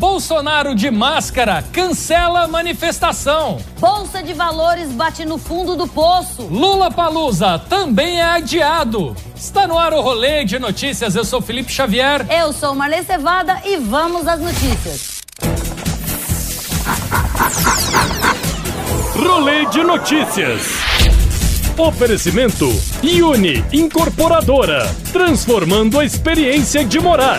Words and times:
Bolsonaro 0.00 0.74
de 0.74 0.90
máscara 0.90 1.62
cancela 1.74 2.48
manifestação. 2.48 3.58
Bolsa 3.78 4.22
de 4.22 4.32
Valores 4.32 4.88
bate 4.92 5.26
no 5.26 5.36
fundo 5.36 5.76
do 5.76 5.86
poço. 5.86 6.44
Lula 6.44 6.90
Palusa 6.90 7.58
também 7.68 8.18
é 8.18 8.24
adiado. 8.24 9.14
Está 9.36 9.66
no 9.66 9.78
ar 9.78 9.92
o 9.92 10.00
Rolê 10.00 10.42
de 10.46 10.58
Notícias. 10.58 11.14
Eu 11.14 11.22
sou 11.22 11.42
Felipe 11.42 11.70
Xavier. 11.70 12.26
Eu 12.30 12.50
sou 12.50 12.74
Marlene 12.74 13.04
Cevada 13.04 13.60
e 13.62 13.76
vamos 13.76 14.26
às 14.26 14.40
notícias. 14.40 15.20
Rolê 19.14 19.66
de 19.66 19.84
notícias. 19.84 20.62
Oferecimento 21.76 22.66
Uni 23.22 23.62
Incorporadora, 23.70 24.90
transformando 25.12 26.00
a 26.00 26.06
experiência 26.06 26.82
de 26.86 26.98
morar. 26.98 27.38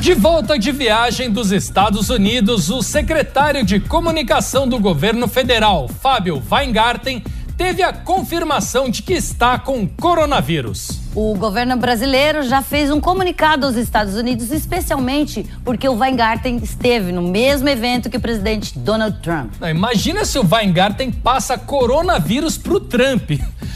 De 0.00 0.14
volta 0.14 0.58
de 0.58 0.72
viagem 0.72 1.30
dos 1.30 1.52
Estados 1.52 2.08
Unidos, 2.08 2.70
o 2.70 2.80
secretário 2.80 3.62
de 3.62 3.78
comunicação 3.78 4.66
do 4.66 4.78
governo 4.78 5.28
federal, 5.28 5.88
Fábio 5.88 6.42
Weingarten, 6.50 7.22
teve 7.54 7.82
a 7.82 7.92
confirmação 7.92 8.88
de 8.88 9.02
que 9.02 9.12
está 9.12 9.58
com 9.58 9.86
coronavírus. 9.86 11.00
O 11.14 11.34
governo 11.34 11.76
brasileiro 11.76 12.42
já 12.42 12.62
fez 12.62 12.90
um 12.90 12.98
comunicado 12.98 13.66
aos 13.66 13.76
Estados 13.76 14.14
Unidos, 14.14 14.50
especialmente 14.50 15.44
porque 15.62 15.86
o 15.86 15.98
Weingarten 15.98 16.56
esteve 16.62 17.12
no 17.12 17.20
mesmo 17.20 17.68
evento 17.68 18.08
que 18.08 18.16
o 18.16 18.20
presidente 18.20 18.78
Donald 18.78 19.18
Trump. 19.20 19.52
Não, 19.60 19.68
imagina 19.68 20.24
se 20.24 20.38
o 20.38 20.48
Weingarten 20.50 21.12
passa 21.12 21.58
coronavírus 21.58 22.56
pro 22.56 22.80
Trump. 22.80 23.32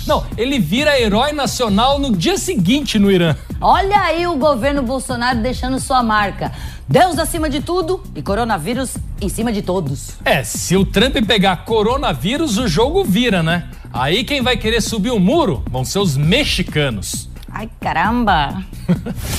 Não, 0.07 0.25
ele 0.39 0.59
vira 0.59 0.99
herói 0.99 1.33
nacional 1.33 1.99
no 1.99 2.17
dia 2.17 2.39
seguinte 2.39 2.99
no 2.99 3.13
Irã. 3.13 3.37
Olha 3.67 3.99
aí 3.99 4.27
o 4.27 4.37
governo 4.37 4.83
Bolsonaro 4.83 5.39
deixando 5.39 5.81
sua 5.81 6.03
marca. 6.03 6.53
Deus 6.87 7.19
acima 7.19 7.49
de 7.49 7.63
tudo 7.63 8.05
e 8.15 8.21
coronavírus 8.21 8.95
em 9.23 9.29
cima 9.31 9.51
de 9.51 9.63
todos. 9.63 10.19
É, 10.23 10.45
se 10.45 10.77
o 10.77 10.85
Trump 10.85 11.17
pegar 11.27 11.65
coronavírus, 11.65 12.59
o 12.59 12.69
jogo 12.69 13.03
vira, 13.03 13.43
né? 13.43 13.71
Aí 13.91 14.23
quem 14.23 14.43
vai 14.43 14.59
querer 14.59 14.83
subir 14.83 15.13
o 15.13 15.19
muro 15.19 15.65
vão 15.71 15.83
ser 15.83 15.99
os 15.99 16.15
mexicanos. 16.15 17.31
Ai, 17.51 17.71
caramba! 17.81 18.63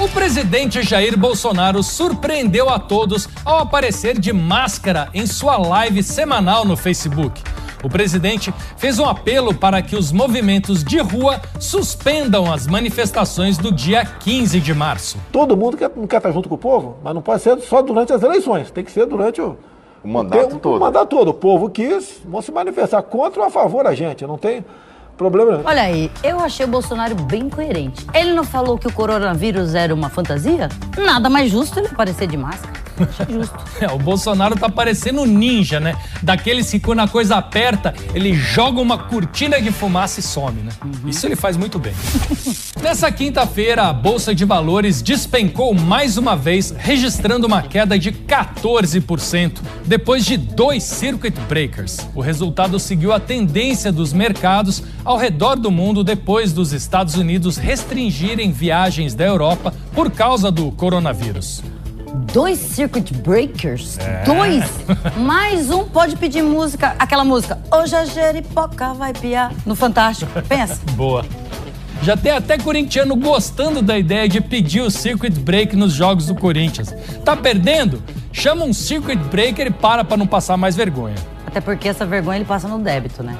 O 0.00 0.08
presidente 0.08 0.80
Jair 0.80 1.18
Bolsonaro 1.18 1.82
surpreendeu 1.82 2.70
a 2.70 2.78
todos 2.78 3.28
ao 3.44 3.58
aparecer 3.58 4.16
de 4.16 4.32
máscara 4.32 5.08
em 5.12 5.26
sua 5.26 5.56
live 5.56 6.04
semanal 6.04 6.64
no 6.64 6.76
Facebook. 6.76 7.42
O 7.82 7.88
presidente 7.88 8.52
fez 8.76 8.98
um 8.98 9.06
apelo 9.06 9.54
para 9.54 9.80
que 9.80 9.94
os 9.94 10.10
movimentos 10.10 10.82
de 10.82 10.98
rua 10.98 11.40
suspendam 11.60 12.52
as 12.52 12.66
manifestações 12.66 13.56
do 13.56 13.70
dia 13.70 14.04
15 14.04 14.60
de 14.60 14.74
março. 14.74 15.18
Todo 15.30 15.56
mundo 15.56 15.76
quer, 15.76 15.90
não 15.94 16.06
quer 16.06 16.16
estar 16.16 16.32
junto 16.32 16.48
com 16.48 16.56
o 16.56 16.58
povo, 16.58 16.96
mas 17.02 17.14
não 17.14 17.22
pode 17.22 17.42
ser 17.42 17.58
só 17.60 17.80
durante 17.82 18.12
as 18.12 18.22
eleições, 18.22 18.70
tem 18.70 18.84
que 18.84 18.90
ser 18.90 19.06
durante 19.06 19.40
o, 19.40 19.56
O 20.02 20.08
mandato 20.08 20.56
o, 20.56 20.58
todo. 20.58 20.76
O 20.76 20.80
mandato 20.80 21.08
todo. 21.08 21.28
O 21.28 21.34
povo 21.34 21.70
quis, 21.70 22.20
vão 22.24 22.42
se 22.42 22.50
manifestar 22.50 23.02
contra 23.02 23.40
ou 23.40 23.46
a 23.46 23.50
favor 23.50 23.86
a 23.86 23.94
gente, 23.94 24.26
não 24.26 24.38
tem 24.38 24.64
problema 25.18 25.52
nenhum. 25.52 25.64
Olha 25.66 25.82
aí, 25.82 26.10
eu 26.22 26.40
achei 26.40 26.64
o 26.64 26.68
Bolsonaro 26.68 27.14
bem 27.14 27.50
coerente. 27.50 28.06
Ele 28.14 28.32
não 28.32 28.44
falou 28.44 28.78
que 28.78 28.86
o 28.86 28.92
coronavírus 28.92 29.74
era 29.74 29.94
uma 29.94 30.08
fantasia? 30.08 30.68
Nada 30.96 31.28
mais 31.28 31.50
justo 31.50 31.78
ele 31.78 31.88
aparecer 31.88 32.26
de 32.28 32.36
máscara. 32.36 32.88
Achei 33.00 33.34
justo. 33.34 33.58
É, 33.80 33.86
o 33.92 33.98
Bolsonaro 33.98 34.56
tá 34.56 34.68
parecendo 34.68 35.20
um 35.20 35.26
ninja, 35.26 35.78
né? 35.78 35.94
Daqueles 36.20 36.68
que 36.68 36.80
quando 36.80 36.98
a 36.98 37.06
coisa 37.06 37.36
aperta, 37.36 37.94
ele 38.12 38.34
joga 38.34 38.80
uma 38.80 38.98
cortina 38.98 39.62
de 39.62 39.70
fumaça 39.70 40.18
e 40.18 40.22
some, 40.22 40.62
né? 40.62 40.72
Isso 41.06 41.24
ele 41.26 41.36
faz 41.36 41.56
muito 41.56 41.78
bem. 41.78 41.92
Nessa 42.82 43.12
quinta-feira, 43.12 43.84
a 43.84 43.92
Bolsa 43.92 44.34
de 44.34 44.44
Valores 44.44 45.00
despencou 45.00 45.72
mais 45.74 46.18
uma 46.18 46.34
vez, 46.34 46.74
registrando 46.76 47.46
uma 47.46 47.62
queda 47.62 47.96
de 47.96 48.10
14%, 48.10 49.58
depois 49.84 50.24
de 50.24 50.36
dois 50.36 50.82
circuit 50.82 51.38
breakers. 51.48 51.98
O 52.16 52.20
resultado 52.20 52.80
seguiu 52.80 53.12
a 53.12 53.20
tendência 53.20 53.92
dos 53.92 54.12
mercados 54.12 54.82
ao 55.08 55.16
redor 55.16 55.56
do 55.56 55.70
mundo 55.70 56.04
depois 56.04 56.52
dos 56.52 56.74
Estados 56.74 57.14
Unidos 57.14 57.56
restringirem 57.56 58.52
viagens 58.52 59.14
da 59.14 59.24
Europa 59.24 59.72
por 59.94 60.10
causa 60.10 60.50
do 60.50 60.70
coronavírus. 60.70 61.62
Dois 62.30 62.58
circuit 62.58 63.14
breakers? 63.14 63.96
Dois? 64.26 64.70
Mais 65.16 65.70
um 65.70 65.84
pode 65.84 66.14
pedir 66.14 66.42
música, 66.42 66.94
aquela 66.98 67.24
música. 67.24 67.58
Hoje 67.72 67.96
a 67.96 68.04
Jeripoca 68.04 68.92
vai 68.92 69.14
piar. 69.14 69.50
No 69.64 69.74
Fantástico. 69.74 70.30
Pensa. 70.42 70.78
Boa. 70.92 71.24
Já 72.02 72.14
tem 72.14 72.32
até 72.32 72.58
corintiano 72.58 73.16
gostando 73.16 73.80
da 73.80 73.98
ideia 73.98 74.28
de 74.28 74.42
pedir 74.42 74.82
o 74.82 74.90
circuit 74.90 75.30
break 75.30 75.74
nos 75.74 75.94
jogos 75.94 76.26
do 76.26 76.34
Corinthians. 76.34 76.94
Tá 77.24 77.34
perdendo? 77.34 78.02
Chama 78.30 78.66
um 78.66 78.74
circuit 78.74 79.16
breaker 79.16 79.68
e 79.68 79.70
para 79.70 80.04
pra 80.04 80.18
não 80.18 80.26
passar 80.26 80.58
mais 80.58 80.76
vergonha. 80.76 81.16
Até 81.46 81.62
porque 81.62 81.88
essa 81.88 82.04
vergonha 82.04 82.36
ele 82.36 82.44
passa 82.44 82.68
no 82.68 82.78
débito, 82.78 83.22
né? 83.22 83.34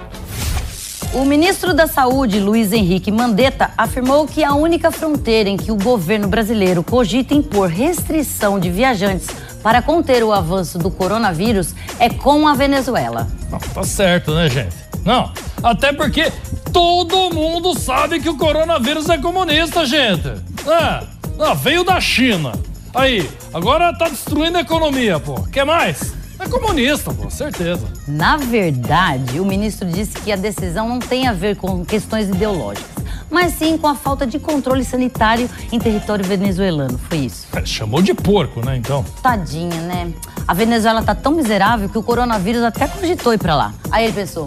O 1.15 1.25
ministro 1.25 1.73
da 1.73 1.87
Saúde, 1.87 2.39
Luiz 2.39 2.71
Henrique 2.71 3.11
Mandetta, 3.11 3.71
afirmou 3.79 4.27
que 4.27 4.45
a 4.45 4.55
única 4.55 4.91
fronteira 4.91 5.49
em 5.49 5.57
que 5.57 5.73
o 5.73 5.77
governo 5.77 6.29
brasileiro 6.29 6.83
cogita 6.83 7.33
impor 7.33 7.71
restrição 7.71 8.61
de 8.61 8.71
viajantes 8.71 9.29
para 9.63 9.81
conter 9.81 10.23
o 10.23 10.33
avanço 10.33 10.79
do 10.79 10.91
coronavírus 10.91 11.75
é 11.99 12.11
com 12.11 12.47
a 12.47 12.55
Venezuela. 12.55 13.27
Não, 13.51 13.59
tá 13.59 13.83
certo, 13.85 14.35
né, 14.35 14.51
gente? 14.51 14.77
Não, 15.03 15.33
até 15.63 15.95
porque 15.95 16.31
todo 16.73 17.35
mundo 17.35 17.79
sabe 17.79 18.21
que 18.21 18.29
o 18.29 18.37
coronavírus 18.37 19.09
é 19.09 19.17
comunista, 19.17 19.87
gente. 19.87 20.29
É, 20.29 21.05
não, 21.39 21.55
veio 21.55 21.85
da 21.85 21.99
China. 22.01 22.53
Aí, 22.95 23.29
agora 23.55 23.97
tá 23.97 24.11
destruindo 24.11 24.59
a 24.59 24.61
economia, 24.61 25.19
pô. 25.19 25.43
Quer 25.51 25.65
mais? 25.65 26.18
É 26.39 26.49
comunista, 26.49 27.13
pô, 27.13 27.29
certeza. 27.29 27.87
Na 28.07 28.37
verdade, 28.37 29.41
o 29.41 29.45
ministro 29.45 29.89
disse 29.89 30.13
que 30.21 30.31
a 30.31 30.37
decisão 30.37 30.89
não 30.89 31.01
tem 31.01 31.27
a 31.27 31.33
ver 31.33 31.57
com 31.57 31.85
questões 31.85 32.29
ideológicas, 32.29 33.05
mas 33.29 33.55
sim 33.55 33.77
com 33.77 33.89
a 33.89 33.95
falta 33.95 34.25
de 34.27 34.39
controle 34.39 34.85
sanitário 34.85 35.51
em 35.73 35.79
território 35.79 36.25
venezuelano. 36.25 36.97
Foi 36.97 37.19
isso. 37.19 37.47
É, 37.53 37.65
chamou 37.67 38.01
de 38.01 38.15
porco, 38.15 38.65
né, 38.65 38.77
então? 38.77 39.05
Tadinha, 39.21 39.81
né? 39.83 40.13
A 40.47 40.55
Venezuela 40.55 41.03
tá 41.03 41.15
tão 41.15 41.33
miserável 41.33 41.89
que 41.89 41.99
o 41.99 42.03
coronavírus 42.03 42.63
até 42.63 42.87
cogitou 42.87 43.35
ir 43.35 43.39
pra 43.39 43.57
lá. 43.57 43.75
Aí 43.91 44.05
ele 44.05 44.13
pensou: 44.15 44.47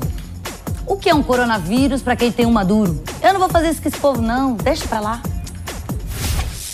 o 0.88 0.96
que 0.96 1.10
é 1.10 1.14
um 1.14 1.22
coronavírus 1.22 2.02
pra 2.02 2.16
quem 2.16 2.32
tem 2.32 2.46
um 2.46 2.52
Maduro? 2.52 3.04
Eu 3.22 3.34
não 3.34 3.40
vou 3.40 3.50
fazer 3.50 3.70
isso 3.70 3.82
com 3.82 3.90
esse 3.90 3.98
povo, 3.98 4.22
não. 4.22 4.54
Deixa 4.54 4.88
pra 4.88 5.00
lá. 5.00 5.22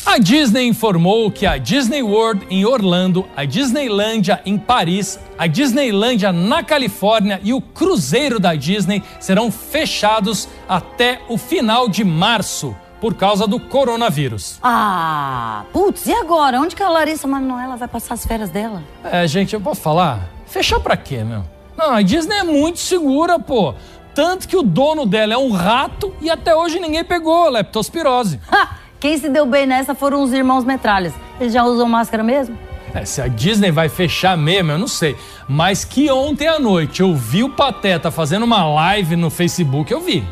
A 0.07 0.19
Disney 0.19 0.65
informou 0.65 1.29
que 1.29 1.45
a 1.45 1.57
Disney 1.57 2.01
World 2.01 2.47
em 2.49 2.65
Orlando, 2.65 3.27
a 3.35 3.43
Disneylândia 3.43 4.41
em 4.45 4.57
Paris, 4.57 5.19
a 5.37 5.47
Disneylândia 5.47 6.31
na 6.31 6.63
Califórnia 6.63 7.41
e 7.43 7.53
o 7.53 7.59
cruzeiro 7.59 8.39
da 8.39 8.55
Disney 8.55 9.03
serão 9.19 9.51
fechados 9.51 10.47
até 10.67 11.19
o 11.27 11.37
final 11.37 11.89
de 11.89 12.05
março 12.05 12.73
por 13.01 13.15
causa 13.15 13.45
do 13.45 13.59
coronavírus. 13.59 14.57
Ah, 14.63 15.65
putz, 15.73 16.07
e 16.07 16.13
agora? 16.13 16.61
Onde 16.61 16.73
que 16.73 16.81
a 16.81 16.89
Larissa 16.89 17.27
Manoela 17.27 17.75
vai 17.75 17.89
passar 17.89 18.13
as 18.13 18.25
férias 18.25 18.49
dela? 18.49 18.81
É, 19.03 19.27
gente, 19.27 19.53
eu 19.53 19.59
posso 19.59 19.81
falar? 19.81 20.29
Fechar 20.45 20.79
pra 20.79 20.95
quê, 20.95 21.21
meu? 21.21 21.43
Não, 21.77 21.91
a 21.91 22.01
Disney 22.01 22.37
é 22.37 22.43
muito 22.43 22.79
segura, 22.79 23.37
pô. 23.37 23.75
Tanto 24.15 24.47
que 24.47 24.55
o 24.55 24.63
dono 24.63 25.05
dela 25.05 25.33
é 25.33 25.37
um 25.37 25.51
rato 25.51 26.15
e 26.21 26.29
até 26.29 26.55
hoje 26.55 26.79
ninguém 26.79 27.03
pegou 27.03 27.49
leptospirose. 27.49 28.39
Ha! 28.49 28.86
Quem 28.99 29.17
se 29.17 29.29
deu 29.29 29.45
bem 29.45 29.65
nessa 29.65 29.93
foram 29.93 30.23
os 30.23 30.33
irmãos 30.33 30.63
metralhas. 30.63 31.13
Eles 31.39 31.53
já 31.53 31.63
usam 31.63 31.87
máscara 31.87 32.23
mesmo? 32.23 32.57
É, 32.93 33.05
se 33.05 33.21
a 33.21 33.27
Disney 33.27 33.69
vai 33.69 33.89
fechar 33.89 34.35
mesmo, 34.37 34.71
eu 34.71 34.77
não 34.77 34.87
sei. 34.87 35.15
Mas 35.47 35.83
que 35.85 36.09
ontem 36.09 36.47
à 36.47 36.57
noite 36.59 37.01
eu 37.01 37.13
vi 37.13 37.43
o 37.43 37.49
Pateta 37.49 38.09
fazendo 38.09 38.43
uma 38.43 38.65
live 38.67 39.15
no 39.15 39.29
Facebook, 39.29 39.91
eu 39.91 39.99
vi. 40.01 40.23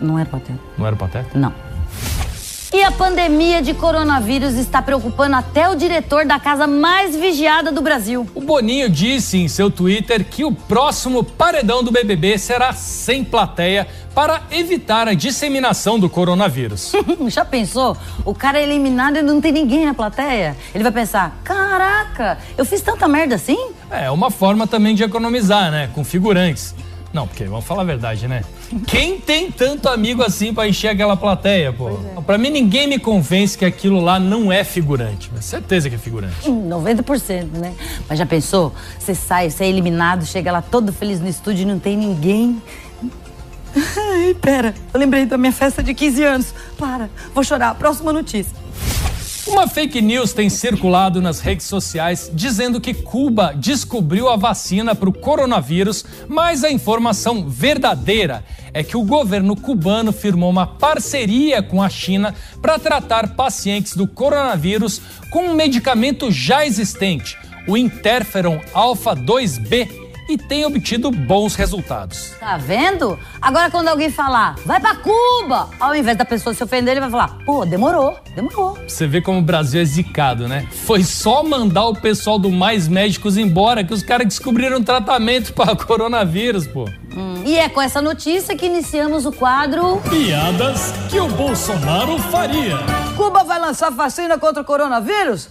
Não 0.00 0.18
era 0.18 0.28
pateta. 0.28 0.60
Não 0.76 0.86
era 0.86 0.94
o 0.94 0.98
Pateta? 0.98 1.38
Não. 1.38 1.52
E 2.70 2.82
a 2.82 2.92
pandemia 2.92 3.62
de 3.62 3.72
coronavírus 3.72 4.52
está 4.54 4.82
preocupando 4.82 5.36
até 5.36 5.70
o 5.70 5.74
diretor 5.74 6.26
da 6.26 6.38
casa 6.38 6.66
mais 6.66 7.16
vigiada 7.16 7.72
do 7.72 7.80
Brasil. 7.80 8.28
O 8.34 8.42
Boninho 8.42 8.90
disse 8.90 9.38
em 9.38 9.48
seu 9.48 9.70
Twitter 9.70 10.22
que 10.22 10.44
o 10.44 10.52
próximo 10.52 11.24
paredão 11.24 11.82
do 11.82 11.90
BBB 11.90 12.36
será 12.36 12.74
sem 12.74 13.24
plateia 13.24 13.88
para 14.14 14.42
evitar 14.50 15.08
a 15.08 15.14
disseminação 15.14 15.98
do 15.98 16.10
coronavírus. 16.10 16.92
Já 17.28 17.42
pensou? 17.42 17.96
O 18.22 18.34
cara 18.34 18.58
é 18.58 18.64
eliminado 18.64 19.16
e 19.16 19.22
não 19.22 19.40
tem 19.40 19.50
ninguém 19.50 19.86
na 19.86 19.94
plateia? 19.94 20.54
Ele 20.74 20.84
vai 20.84 20.92
pensar: 20.92 21.40
caraca, 21.42 22.36
eu 22.58 22.66
fiz 22.66 22.82
tanta 22.82 23.08
merda 23.08 23.36
assim? 23.36 23.70
É 23.90 24.10
uma 24.10 24.30
forma 24.30 24.66
também 24.66 24.94
de 24.94 25.02
economizar, 25.02 25.70
né? 25.70 25.88
Com 25.94 26.04
figurantes. 26.04 26.74
Não, 27.12 27.26
porque 27.26 27.44
vamos 27.44 27.64
falar 27.64 27.82
a 27.82 27.84
verdade, 27.84 28.28
né? 28.28 28.44
Quem 28.86 29.18
tem 29.18 29.50
tanto 29.50 29.88
amigo 29.88 30.22
assim 30.22 30.52
pra 30.52 30.68
encher 30.68 30.88
aquela 30.88 31.16
plateia, 31.16 31.72
pô? 31.72 31.90
É. 32.16 32.20
Pra 32.20 32.36
mim, 32.36 32.50
ninguém 32.50 32.86
me 32.86 32.98
convence 32.98 33.56
que 33.56 33.64
aquilo 33.64 34.00
lá 34.00 34.20
não 34.20 34.52
é 34.52 34.62
figurante. 34.62 35.30
Mas 35.34 35.46
certeza 35.46 35.88
que 35.88 35.94
é 35.94 35.98
figurante. 35.98 36.48
90%, 36.48 37.52
né? 37.52 37.72
Mas 38.08 38.18
já 38.18 38.26
pensou? 38.26 38.74
Você 38.98 39.14
sai, 39.14 39.50
você 39.50 39.64
é 39.64 39.68
eliminado, 39.68 40.26
chega 40.26 40.52
lá 40.52 40.60
todo 40.60 40.92
feliz 40.92 41.18
no 41.18 41.28
estúdio 41.28 41.62
e 41.62 41.64
não 41.64 41.78
tem 41.78 41.96
ninguém. 41.96 42.60
Ai, 43.74 44.34
pera, 44.34 44.74
eu 44.92 45.00
lembrei 45.00 45.24
da 45.24 45.38
minha 45.38 45.52
festa 45.52 45.82
de 45.82 45.94
15 45.94 46.24
anos. 46.24 46.54
Para, 46.76 47.08
vou 47.34 47.42
chorar. 47.42 47.74
Próxima 47.74 48.12
notícia. 48.12 48.54
Uma 49.48 49.66
fake 49.66 50.02
news 50.02 50.34
tem 50.34 50.50
circulado 50.50 51.22
nas 51.22 51.40
redes 51.40 51.66
sociais 51.66 52.30
dizendo 52.32 52.80
que 52.80 52.92
Cuba 52.92 53.54
descobriu 53.56 54.28
a 54.28 54.36
vacina 54.36 54.94
para 54.94 55.08
o 55.08 55.12
coronavírus, 55.12 56.04
mas 56.28 56.62
a 56.62 56.70
informação 56.70 57.48
verdadeira 57.48 58.44
é 58.74 58.84
que 58.84 58.96
o 58.96 59.02
governo 59.02 59.56
cubano 59.56 60.12
firmou 60.12 60.50
uma 60.50 60.66
parceria 60.66 61.62
com 61.62 61.82
a 61.82 61.88
China 61.88 62.34
para 62.60 62.78
tratar 62.78 63.34
pacientes 63.34 63.96
do 63.96 64.06
coronavírus 64.06 65.00
com 65.30 65.46
um 65.46 65.54
medicamento 65.54 66.30
já 66.30 66.66
existente, 66.66 67.38
o 67.66 67.76
interferon 67.76 68.60
alfa 68.74 69.16
2B 69.16 70.07
e 70.28 70.36
tem 70.36 70.64
obtido 70.66 71.10
bons 71.10 71.54
resultados. 71.54 72.34
Tá 72.38 72.56
vendo? 72.56 73.18
Agora 73.40 73.70
quando 73.70 73.88
alguém 73.88 74.10
falar, 74.10 74.56
vai 74.64 74.78
para 74.78 74.96
Cuba, 74.96 75.70
ao 75.80 75.94
invés 75.94 76.16
da 76.16 76.24
pessoa 76.24 76.54
se 76.54 76.62
ofender, 76.62 76.92
ele 76.92 77.00
vai 77.00 77.10
falar, 77.10 77.38
pô, 77.46 77.64
demorou, 77.64 78.18
demorou. 78.34 78.78
Você 78.86 79.06
vê 79.06 79.20
como 79.20 79.38
o 79.38 79.42
Brasil 79.42 79.80
é 79.80 79.84
zicado, 79.84 80.46
né? 80.46 80.66
Foi 80.70 81.02
só 81.02 81.42
mandar 81.42 81.86
o 81.86 81.94
pessoal 81.94 82.38
do 82.38 82.50
Mais 82.50 82.86
Médicos 82.86 83.36
embora 83.36 83.82
que 83.82 83.94
os 83.94 84.02
caras 84.02 84.26
descobriram 84.26 84.82
tratamento 84.82 85.52
para 85.54 85.74
coronavírus, 85.76 86.66
pô. 86.66 86.84
Hum, 87.16 87.42
e 87.44 87.56
é 87.56 87.68
com 87.68 87.80
essa 87.80 88.02
notícia 88.02 88.54
que 88.56 88.66
iniciamos 88.66 89.24
o 89.24 89.32
quadro 89.32 90.00
Piadas 90.10 90.92
que 91.10 91.18
o 91.18 91.26
Bolsonaro 91.28 92.18
faria. 92.18 92.76
Cuba 93.16 93.42
vai 93.44 93.58
lançar 93.58 93.90
vacina 93.90 94.38
contra 94.38 94.62
o 94.62 94.64
coronavírus? 94.64 95.48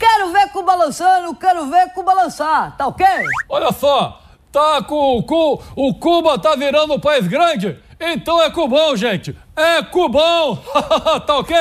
Quero 0.00 0.32
ver 0.32 0.48
Cuba 0.48 0.74
lançando, 0.74 1.34
quero 1.34 1.66
ver 1.66 1.92
Cuba 1.92 2.14
lançar, 2.14 2.74
tá 2.74 2.86
ok? 2.86 3.06
Olha 3.50 3.70
só, 3.70 4.18
tá 4.50 4.82
com, 4.82 5.22
com 5.22 5.62
o 5.76 5.94
Cuba 5.94 6.38
tá 6.38 6.56
virando 6.56 6.94
um 6.94 6.98
país 6.98 7.28
grande, 7.28 7.78
então 8.00 8.40
é 8.40 8.50
cubão, 8.50 8.96
gente. 8.96 9.36
É 9.54 9.82
cubão, 9.82 10.56
tá 11.26 11.36
ok? 11.36 11.54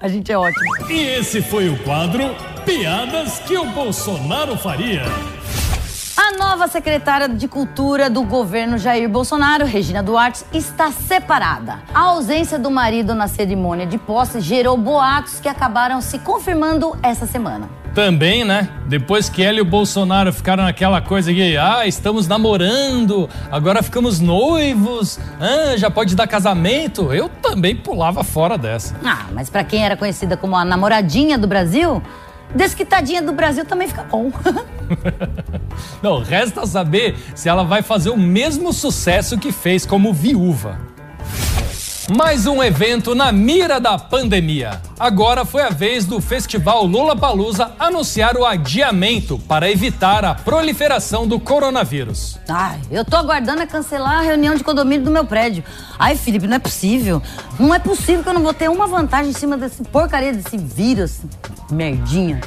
A 0.00 0.06
gente 0.06 0.30
é 0.30 0.38
ótimo. 0.38 0.88
E 0.88 1.00
esse 1.00 1.42
foi 1.42 1.68
o 1.68 1.76
quadro 1.82 2.32
Piadas 2.64 3.40
que 3.40 3.58
o 3.58 3.66
Bolsonaro 3.66 4.56
faria. 4.56 5.02
A 6.16 6.36
nova 6.36 6.68
secretária 6.68 7.26
de 7.26 7.48
Cultura 7.48 8.10
do 8.10 8.22
governo 8.22 8.76
Jair 8.76 9.08
Bolsonaro, 9.08 9.64
Regina 9.64 10.02
Duarte, 10.02 10.44
está 10.52 10.92
separada. 10.92 11.80
A 11.94 12.00
ausência 12.00 12.58
do 12.58 12.70
marido 12.70 13.14
na 13.14 13.26
cerimônia 13.26 13.86
de 13.86 13.96
posse 13.96 14.40
gerou 14.40 14.76
boatos 14.76 15.40
que 15.40 15.48
acabaram 15.48 16.02
se 16.02 16.18
confirmando 16.18 16.94
essa 17.02 17.26
semana. 17.26 17.68
Também, 17.94 18.44
né? 18.44 18.68
Depois 18.86 19.28
que 19.28 19.42
ela 19.42 19.58
e 19.58 19.60
o 19.62 19.64
Bolsonaro 19.64 20.32
ficaram 20.32 20.64
naquela 20.64 21.00
coisa 21.00 21.32
que, 21.32 21.56
ah, 21.56 21.86
estamos 21.86 22.28
namorando, 22.28 23.28
agora 23.50 23.82
ficamos 23.82 24.20
noivos, 24.20 25.18
ah, 25.40 25.76
já 25.76 25.90
pode 25.90 26.14
dar 26.14 26.26
casamento, 26.26 27.12
eu 27.12 27.28
também 27.28 27.74
pulava 27.74 28.22
fora 28.22 28.58
dessa. 28.58 28.94
Ah, 29.04 29.26
mas 29.32 29.48
para 29.48 29.64
quem 29.64 29.84
era 29.84 29.96
conhecida 29.96 30.36
como 30.36 30.56
a 30.56 30.64
namoradinha 30.64 31.38
do 31.38 31.46
Brasil, 31.46 32.02
desquitadinha 32.54 33.22
do 33.22 33.32
Brasil 33.32 33.64
também 33.64 33.88
fica 33.88 34.02
bom. 34.02 34.30
Não, 36.02 36.22
resta 36.22 36.66
saber 36.66 37.16
se 37.34 37.48
ela 37.48 37.64
vai 37.64 37.82
fazer 37.82 38.10
o 38.10 38.16
mesmo 38.16 38.72
sucesso 38.72 39.38
que 39.38 39.52
fez 39.52 39.86
como 39.86 40.12
viúva. 40.12 40.91
Mais 42.10 42.46
um 42.46 42.60
evento 42.62 43.14
na 43.14 43.30
mira 43.30 43.78
da 43.78 43.96
pandemia. 43.96 44.82
Agora 44.98 45.44
foi 45.44 45.62
a 45.62 45.70
vez 45.70 46.04
do 46.04 46.20
festival 46.20 46.84
Lula 46.84 47.14
Palusa 47.14 47.72
anunciar 47.78 48.36
o 48.36 48.44
adiamento 48.44 49.38
para 49.38 49.70
evitar 49.70 50.24
a 50.24 50.34
proliferação 50.34 51.28
do 51.28 51.38
coronavírus. 51.38 52.40
Ai, 52.48 52.80
eu 52.90 53.04
tô 53.04 53.16
aguardando 53.16 53.62
a 53.62 53.66
cancelar 53.68 54.18
a 54.18 54.22
reunião 54.22 54.56
de 54.56 54.64
condomínio 54.64 55.04
do 55.04 55.12
meu 55.12 55.24
prédio. 55.24 55.62
Ai, 55.96 56.16
Felipe, 56.16 56.48
não 56.48 56.56
é 56.56 56.58
possível. 56.58 57.22
Não 57.58 57.72
é 57.72 57.78
possível 57.78 58.24
que 58.24 58.28
eu 58.28 58.34
não 58.34 58.42
vou 58.42 58.52
ter 58.52 58.68
uma 58.68 58.88
vantagem 58.88 59.30
em 59.30 59.34
cima 59.34 59.56
desse 59.56 59.84
porcaria 59.84 60.32
desse 60.32 60.58
vírus. 60.58 61.20
Merdinha. 61.70 62.40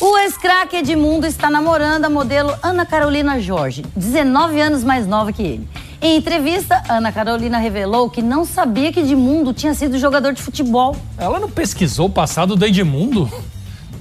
O 0.00 0.16
ex-craque 0.18 0.76
Edmundo 0.76 1.26
está 1.26 1.50
namorando 1.50 2.04
a 2.04 2.10
modelo 2.10 2.54
Ana 2.62 2.86
Carolina 2.86 3.40
Jorge, 3.40 3.84
19 3.96 4.60
anos 4.60 4.84
mais 4.84 5.04
nova 5.04 5.32
que 5.32 5.42
ele. 5.42 5.68
Em 6.00 6.16
entrevista, 6.16 6.80
Ana 6.88 7.10
Carolina 7.10 7.58
revelou 7.58 8.08
que 8.08 8.22
não 8.22 8.44
sabia 8.44 8.92
que 8.92 9.00
Edmundo 9.00 9.52
tinha 9.52 9.74
sido 9.74 9.98
jogador 9.98 10.32
de 10.32 10.40
futebol. 10.40 10.94
Ela 11.16 11.40
não 11.40 11.50
pesquisou 11.50 12.06
o 12.06 12.10
passado 12.10 12.54
do 12.54 12.64
Edmundo? 12.64 13.28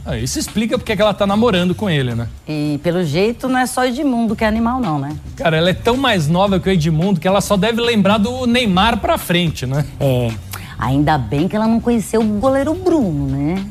Ah, 0.05 0.15
isso 0.15 0.39
explica 0.39 0.77
porque 0.77 0.93
ela 0.93 1.13
tá 1.13 1.27
namorando 1.27 1.73
com 1.75 1.89
ele, 1.89 2.13
né? 2.15 2.29
E 2.47 2.79
pelo 2.83 3.03
jeito 3.03 3.49
não 3.49 3.59
é 3.59 3.65
só 3.65 3.83
Edmundo 3.83 4.35
que 4.35 4.43
é 4.43 4.47
animal, 4.47 4.79
não, 4.79 4.99
né? 4.99 5.15
Cara, 5.35 5.57
ela 5.57 5.71
é 5.71 5.73
tão 5.73 5.97
mais 5.97 6.27
nova 6.27 6.59
que 6.59 6.69
o 6.69 6.71
Edmundo 6.71 7.19
que 7.19 7.27
ela 7.27 7.41
só 7.41 7.57
deve 7.57 7.81
lembrar 7.81 8.17
do 8.19 8.45
Neymar 8.45 8.99
pra 8.99 9.17
frente, 9.17 9.65
né? 9.65 9.83
É. 9.99 10.31
Ainda 10.77 11.17
bem 11.17 11.47
que 11.47 11.55
ela 11.55 11.67
não 11.67 11.81
conheceu 11.81 12.21
o 12.21 12.39
goleiro 12.39 12.73
Bruno, 12.75 13.27
né? 13.27 13.65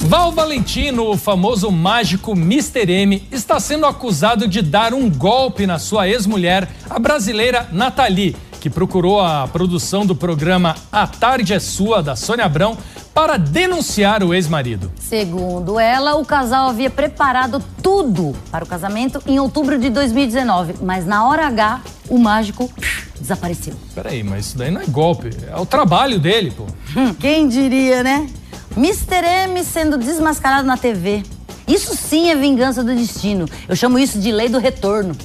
Val 0.00 0.30
Valentino, 0.30 1.10
o 1.10 1.16
famoso 1.16 1.70
mágico 1.70 2.32
Mr. 2.32 2.90
M, 2.90 3.26
está 3.32 3.58
sendo 3.58 3.86
acusado 3.86 4.46
de 4.46 4.62
dar 4.62 4.94
um 4.94 5.10
golpe 5.10 5.66
na 5.66 5.78
sua 5.78 6.06
ex-mulher, 6.08 6.68
a 6.88 6.98
brasileira 6.98 7.68
Nathalie, 7.72 8.36
que 8.60 8.70
procurou 8.70 9.20
a 9.20 9.48
produção 9.48 10.04
do 10.04 10.14
programa 10.14 10.76
A 10.92 11.06
Tarde 11.06 11.54
é 11.54 11.58
Sua, 11.58 12.02
da 12.02 12.14
Sônia 12.14 12.44
Abrão, 12.44 12.76
para 13.14 13.38
denunciar 13.38 14.22
o 14.22 14.34
ex-marido. 14.34 14.92
Segundo 14.96 15.80
ela, 15.80 16.16
o 16.16 16.24
casal 16.24 16.68
havia 16.68 16.90
preparado 16.90 17.62
tudo 17.82 18.36
para 18.50 18.64
o 18.64 18.66
casamento 18.66 19.22
em 19.26 19.40
outubro 19.40 19.78
de 19.78 19.88
2019, 19.88 20.74
mas 20.82 21.06
na 21.06 21.26
hora 21.26 21.46
H, 21.46 21.80
o 22.08 22.18
mágico 22.18 22.70
desapareceu. 23.18 23.74
Peraí, 23.94 24.22
mas 24.22 24.46
isso 24.46 24.58
daí 24.58 24.70
não 24.70 24.82
é 24.82 24.86
golpe, 24.86 25.30
é 25.50 25.56
o 25.56 25.64
trabalho 25.64 26.20
dele, 26.20 26.50
pô. 26.50 26.66
Hum, 26.94 27.14
quem 27.14 27.48
diria, 27.48 28.02
né? 28.02 28.28
Mr. 28.76 29.24
M 29.24 29.64
sendo 29.64 29.96
desmascarado 29.96 30.66
na 30.68 30.76
TV. 30.76 31.22
Isso 31.66 31.96
sim 31.96 32.30
é 32.30 32.36
vingança 32.36 32.84
do 32.84 32.94
destino. 32.94 33.48
Eu 33.66 33.74
chamo 33.74 33.98
isso 33.98 34.18
de 34.18 34.30
lei 34.30 34.50
do 34.50 34.58
retorno. 34.58 35.16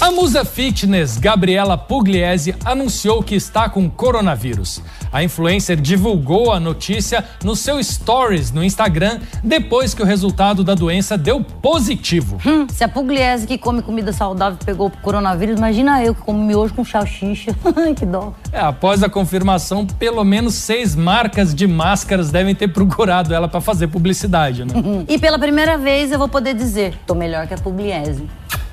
A 0.00 0.12
musa 0.12 0.44
fitness 0.44 1.18
Gabriela 1.18 1.76
Pugliese 1.76 2.54
anunciou 2.64 3.20
que 3.20 3.34
está 3.34 3.68
com 3.68 3.90
coronavírus. 3.90 4.80
A 5.12 5.24
influencer 5.24 5.76
divulgou 5.80 6.52
a 6.52 6.60
notícia 6.60 7.24
no 7.42 7.56
seu 7.56 7.82
stories 7.82 8.52
no 8.52 8.62
Instagram 8.62 9.18
depois 9.42 9.94
que 9.94 10.02
o 10.02 10.04
resultado 10.04 10.62
da 10.62 10.76
doença 10.76 11.18
deu 11.18 11.42
positivo. 11.42 12.38
Hum, 12.46 12.68
se 12.70 12.84
a 12.84 12.88
Pugliese 12.88 13.44
que 13.44 13.58
come 13.58 13.82
comida 13.82 14.12
saudável 14.12 14.56
pegou 14.64 14.88
coronavírus, 15.02 15.58
imagina 15.58 16.00
eu 16.04 16.14
que 16.14 16.20
como 16.20 16.44
miojo 16.44 16.74
com 16.74 16.84
salsicha. 16.84 17.52
que 17.96 18.06
dó. 18.06 18.32
É, 18.52 18.60
após 18.60 19.02
a 19.02 19.08
confirmação, 19.08 19.84
pelo 19.84 20.22
menos 20.22 20.54
seis 20.54 20.94
marcas 20.94 21.52
de 21.52 21.66
máscaras 21.66 22.30
devem 22.30 22.54
ter 22.54 22.68
procurado 22.68 23.34
ela 23.34 23.48
para 23.48 23.60
fazer 23.60 23.88
publicidade, 23.88 24.64
né? 24.64 24.74
e 25.08 25.18
pela 25.18 25.40
primeira 25.40 25.76
vez 25.76 26.12
eu 26.12 26.20
vou 26.20 26.28
poder 26.28 26.54
dizer, 26.54 26.94
tô 27.04 27.16
melhor 27.16 27.48
que 27.48 27.54
a 27.54 27.58
Pugliese. 27.58 28.28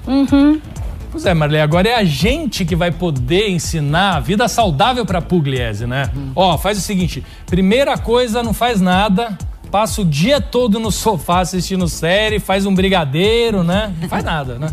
Uhum. 0.07 0.61
Pois 1.15 1.25
é, 1.25 1.33
Marley, 1.33 1.61
agora 1.61 1.87
é 1.87 1.95
a 1.95 2.03
gente 2.03 2.65
que 2.65 2.75
vai 2.75 2.91
poder 2.91 3.49
ensinar 3.49 4.17
a 4.17 4.19
vida 4.19 4.49
saudável 4.49 5.05
para 5.05 5.21
Pugliese, 5.21 5.87
né? 5.87 6.11
Hum. 6.13 6.33
Ó, 6.35 6.57
faz 6.57 6.77
o 6.77 6.81
seguinte: 6.81 7.23
primeira 7.45 7.97
coisa, 7.97 8.43
não 8.43 8.53
faz 8.53 8.81
nada, 8.81 9.37
passa 9.71 10.01
o 10.01 10.05
dia 10.05 10.41
todo 10.41 10.77
no 10.77 10.91
sofá 10.91 11.39
assistindo 11.39 11.87
série, 11.87 12.37
faz 12.37 12.65
um 12.65 12.75
brigadeiro, 12.75 13.63
né? 13.63 13.93
Não 14.01 14.09
faz 14.09 14.25
nada, 14.25 14.59
né? 14.59 14.67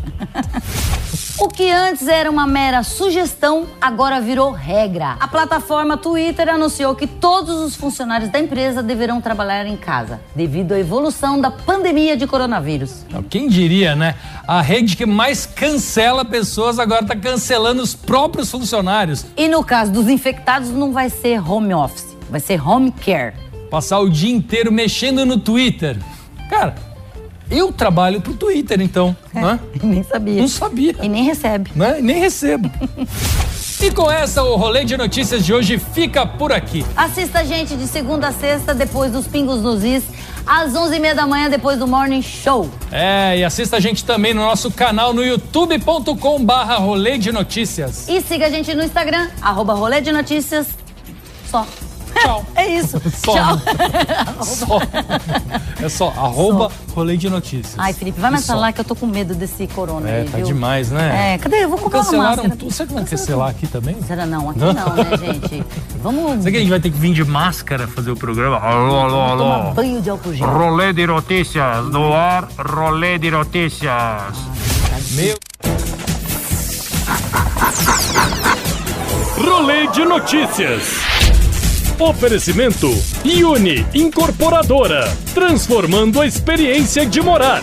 O 1.42 1.48
que 1.48 1.68
antes 1.68 2.06
era 2.06 2.30
uma 2.30 2.46
mera 2.46 2.84
sugestão, 2.84 3.66
agora 3.80 4.20
virou 4.20 4.52
regra. 4.52 5.16
A 5.18 5.26
plataforma 5.26 5.96
Twitter 5.96 6.48
anunciou 6.48 6.94
que 6.94 7.04
todos 7.04 7.56
os 7.56 7.74
funcionários 7.74 8.30
da 8.30 8.38
empresa 8.38 8.80
deverão 8.80 9.20
trabalhar 9.20 9.66
em 9.66 9.76
casa, 9.76 10.20
devido 10.36 10.70
à 10.70 10.78
evolução 10.78 11.40
da 11.40 11.50
pandemia 11.50 12.16
de 12.16 12.28
coronavírus. 12.28 13.04
Quem 13.28 13.48
diria, 13.48 13.96
né? 13.96 14.14
A 14.46 14.62
rede 14.62 14.96
que 14.96 15.04
mais 15.04 15.44
cancela 15.44 16.24
pessoas 16.24 16.78
agora 16.78 17.02
está 17.02 17.16
cancelando 17.16 17.82
os 17.82 17.92
próprios 17.92 18.48
funcionários. 18.48 19.26
E 19.36 19.48
no 19.48 19.64
caso 19.64 19.90
dos 19.90 20.08
infectados, 20.08 20.70
não 20.70 20.92
vai 20.92 21.10
ser 21.10 21.40
home 21.40 21.74
office, 21.74 22.16
vai 22.30 22.38
ser 22.38 22.64
home 22.64 22.92
care. 22.92 23.34
Passar 23.68 23.98
o 23.98 24.08
dia 24.08 24.32
inteiro 24.32 24.70
mexendo 24.70 25.26
no 25.26 25.36
Twitter. 25.36 25.98
Cara, 26.48 26.76
eu 27.52 27.70
trabalho 27.72 28.20
pro 28.20 28.34
Twitter, 28.34 28.80
então. 28.80 29.16
Né? 29.32 29.60
Nem 29.82 30.02
sabia. 30.02 30.40
Não 30.40 30.48
sabia. 30.48 30.94
E 31.02 31.08
nem 31.08 31.24
recebe. 31.24 31.70
Né? 31.76 31.98
Nem 32.00 32.18
recebo. 32.18 32.70
e 33.80 33.90
com 33.90 34.10
essa, 34.10 34.42
o 34.42 34.56
rolê 34.56 34.84
de 34.84 34.96
notícias 34.96 35.44
de 35.44 35.52
hoje 35.52 35.78
fica 35.78 36.24
por 36.26 36.52
aqui. 36.52 36.84
Assista 36.96 37.40
a 37.40 37.44
gente 37.44 37.76
de 37.76 37.86
segunda 37.86 38.28
a 38.28 38.32
sexta, 38.32 38.74
depois 38.74 39.12
dos 39.12 39.26
Pingos 39.26 39.60
nos 39.60 39.84
Is, 39.84 40.04
às 40.46 40.72
11h30 40.72 41.14
da 41.14 41.26
manhã, 41.26 41.50
depois 41.50 41.78
do 41.78 41.86
Morning 41.86 42.22
Show. 42.22 42.70
É, 42.90 43.38
e 43.38 43.44
assista 43.44 43.76
a 43.76 43.80
gente 43.80 44.04
também 44.04 44.32
no 44.32 44.42
nosso 44.42 44.70
canal 44.70 45.12
no 45.12 45.24
youtube.com 45.24 46.44
barra 46.44 46.76
rolê 46.76 47.18
de 47.18 47.32
notícias. 47.32 48.08
E 48.08 48.20
siga 48.20 48.46
a 48.46 48.50
gente 48.50 48.74
no 48.74 48.82
Instagram, 48.82 49.28
arroba 49.40 49.74
rolê 49.74 50.00
de 50.00 50.12
notícias. 50.12 50.68
Só. 51.50 51.66
Tchau. 52.14 52.44
É 52.54 52.66
isso. 52.68 53.00
Só. 53.24 53.32
Tchau. 53.32 53.58
Só. 54.44 54.78
É 55.84 55.88
só, 55.88 56.08
arroba 56.10 56.70
rolê 56.94 57.16
de 57.16 57.28
notícias. 57.28 57.74
Ai, 57.76 57.92
Felipe, 57.92 58.20
vai 58.20 58.30
mais 58.30 58.44
E 58.44 58.46
só. 58.46 58.52
falar 58.52 58.72
que 58.72 58.80
eu 58.80 58.84
tô 58.84 58.94
com 58.94 59.06
medo 59.06 59.34
desse 59.34 59.66
corona 59.68 60.08
É, 60.08 60.20
aí, 60.20 60.28
tá 60.28 60.36
viu? 60.36 60.46
demais, 60.46 60.90
né? 60.92 61.34
É, 61.34 61.38
cadê? 61.38 61.64
Eu 61.64 61.68
vou 61.70 61.78
comprar 61.78 61.98
uma 62.00 62.04
Cancelaram 62.04 62.36
máscara. 62.36 62.56
tudo. 62.56 62.70
Será 62.72 62.86
que 62.86 62.94
vai 62.94 63.04
cancelar 63.04 63.48
aqui 63.50 63.66
também? 63.66 63.96
Será 64.02 64.26
não? 64.26 64.50
Aqui 64.50 64.58
não, 64.60 64.72
né, 64.74 65.16
gente? 65.18 65.64
Vamos 66.02 66.38
Será 66.38 66.50
que 66.52 66.56
a 66.56 66.60
gente 66.60 66.70
vai 66.70 66.80
ter 66.80 66.90
que 66.90 66.98
vir 66.98 67.14
de 67.14 67.24
máscara 67.24 67.88
fazer 67.88 68.10
o 68.12 68.16
programa? 68.16 68.58
Alô, 68.58 69.00
alô, 69.00 69.36
tomar 69.38 69.74
banho 69.74 70.00
de 70.00 70.10
álcool 70.10 70.34
gel. 70.34 70.46
Rolê 70.48 70.92
de 70.92 71.06
notícias 71.06 71.86
no 71.86 72.12
ar, 72.14 72.48
rolê 72.58 73.18
de 73.18 73.30
notícias. 73.30 73.90
Meu. 75.12 75.36
Rolê 79.44 79.86
de 79.88 80.04
notícias. 80.04 81.11
Oferecimento 82.02 82.90
Uni 83.44 83.86
Incorporadora, 83.94 85.04
transformando 85.32 86.20
a 86.20 86.26
experiência 86.26 87.06
de 87.06 87.20
morar. 87.20 87.62